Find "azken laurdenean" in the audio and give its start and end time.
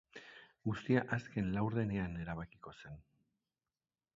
1.17-2.17